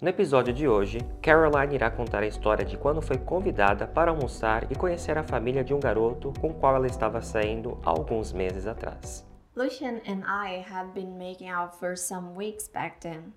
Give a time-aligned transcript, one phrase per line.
[0.00, 4.66] No episódio de hoje, Caroline irá contar a história de quando foi convidada para almoçar
[4.72, 8.66] e conhecer a família de um garoto com o qual ela estava saindo alguns meses
[8.66, 9.26] atrás.
[9.54, 13.34] Lucian and I had been making out for some weeks back then.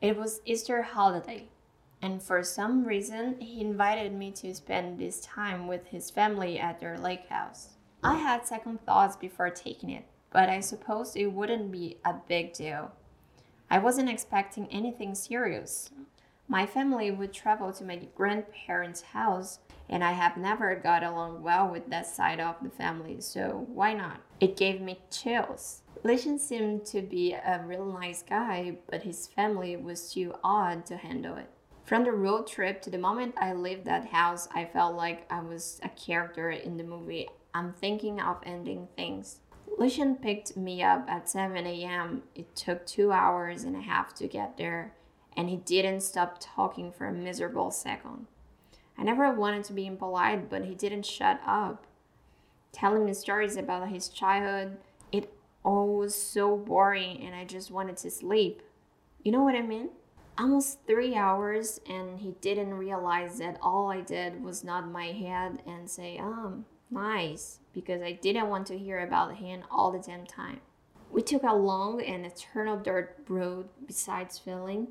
[0.00, 1.50] It was Easter holiday,
[2.02, 6.80] and for some reason, he invited me to spend this time with his family at
[6.80, 7.76] their lake house.
[8.02, 12.54] I had second thoughts before taking it, but I supposed it wouldn't be a big
[12.54, 12.90] deal.
[13.70, 15.90] I wasn't expecting anything serious.
[16.48, 19.58] My family would travel to my grandparents' house,
[19.90, 23.92] and I have never got along well with that side of the family, so why
[23.92, 24.20] not?
[24.40, 25.82] It gave me chills.
[26.02, 30.96] Lucian seemed to be a real nice guy, but his family was too odd to
[30.96, 31.50] handle it.
[31.84, 35.40] From the road trip to the moment I left that house, I felt like I
[35.40, 37.28] was a character in the movie.
[37.52, 39.40] I'm thinking of ending things.
[39.78, 42.24] Lucian picked me up at 7 a.m.
[42.34, 44.92] It took two hours and a half to get there,
[45.36, 48.26] and he didn't stop talking for a miserable second.
[48.98, 51.86] I never wanted to be impolite, but he didn't shut up.
[52.72, 54.78] Telling me stories about his childhood,
[55.12, 55.32] it
[55.64, 58.62] all was so boring, and I just wanted to sleep.
[59.22, 59.90] You know what I mean?
[60.36, 65.62] Almost three hours, and he didn't realize that all I did was nod my head
[65.66, 70.26] and say, um, nice because I didn't want to hear about him all the damn
[70.26, 70.60] time.
[71.10, 74.88] We took a long and eternal dirt road besides filling,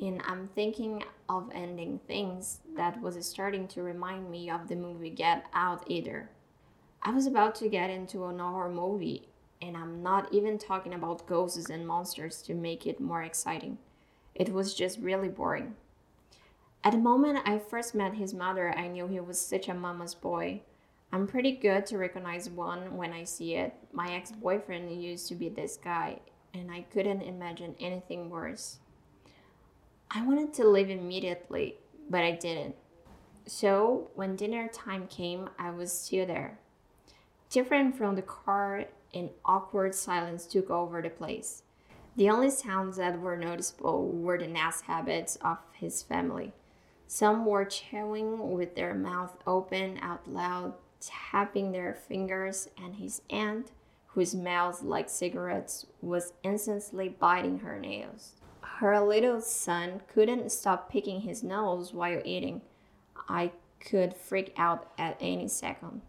[0.00, 5.10] and I'm thinking of ending things that was starting to remind me of the movie
[5.10, 6.30] Get Out either.
[7.02, 9.28] I was about to get into an horror movie,
[9.60, 13.78] and I'm not even talking about ghosts and monsters to make it more exciting.
[14.34, 15.74] It was just really boring.
[16.84, 20.14] At the moment I first met his mother, I knew he was such a mama's
[20.14, 20.62] boy.
[21.10, 23.74] I'm pretty good to recognize one when I see it.
[23.92, 26.20] My ex boyfriend used to be this guy,
[26.52, 28.78] and I couldn't imagine anything worse.
[30.10, 31.76] I wanted to leave immediately,
[32.10, 32.76] but I didn't.
[33.46, 36.58] So, when dinner time came, I was still there.
[37.48, 41.62] Different from the car, an awkward silence took over the place.
[42.16, 46.52] The only sounds that were noticeable were the nest habits of his family.
[47.06, 53.72] Some were chewing with their mouth open out loud, tapping their fingers, and his aunt,
[54.08, 58.32] who smells like cigarettes, was incessantly biting her nails.
[58.60, 62.62] Her little son couldn't stop picking his nose while eating.
[63.28, 66.02] I could freak out at any second.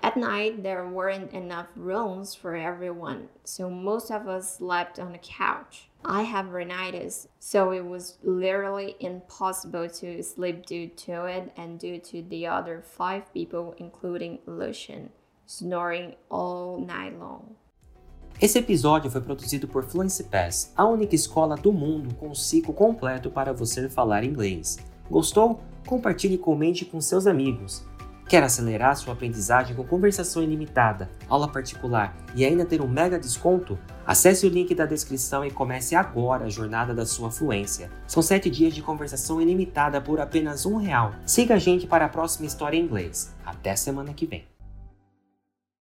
[0.00, 5.18] At night, there weren't enough rooms for everyone, so most of us slept on the
[5.18, 5.88] couch.
[6.04, 11.98] I have rhinitis, so it was literally impossible to sleep due to it and due
[11.98, 15.10] to the other five people, including Lucian,
[15.46, 17.56] snoring all night long.
[18.40, 23.32] Esse episódio foi produzido por Fluency Pass, a única escola do mundo com ciclo completo
[23.32, 24.78] para você falar inglês.
[25.10, 25.58] Gostou?
[25.84, 27.84] Compartilhe e comente com seus amigos.
[28.28, 33.78] Quer acelerar sua aprendizagem com conversação ilimitada, aula particular e ainda ter um mega desconto?
[34.06, 37.90] Acesse o link da descrição e comece agora a jornada da sua fluência.
[38.06, 41.14] São 7 dias de conversação ilimitada por apenas um real.
[41.24, 43.34] Siga a gente para a próxima história em inglês.
[43.46, 44.47] Até semana que vem.